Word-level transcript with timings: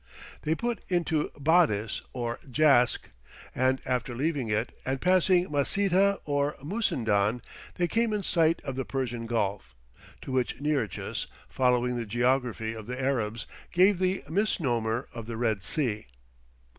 They 0.41 0.55
put 0.55 0.79
into 0.87 1.29
Badis 1.39 2.01
or 2.11 2.39
Jask, 2.49 3.11
and 3.53 3.79
after 3.85 4.15
leaving 4.15 4.47
it 4.47 4.75
and 4.83 4.99
passing 4.99 5.47
Maceta 5.51 6.19
or 6.25 6.55
Mussendon, 6.63 7.43
they 7.75 7.87
came 7.87 8.11
in 8.11 8.23
sight 8.23 8.63
of 8.63 8.75
the 8.75 8.83
Persian 8.83 9.27
Gulf, 9.27 9.75
to 10.23 10.31
which 10.31 10.59
Nearchus, 10.59 11.27
following 11.47 11.97
the 11.97 12.07
geography 12.07 12.73
of 12.73 12.87
the 12.87 12.99
Arabs, 12.99 13.45
gave 13.71 13.99
the 13.99 14.23
misnomer 14.27 15.07
of 15.13 15.27
the 15.27 15.37
Red 15.37 15.61
Sea. 15.63 16.07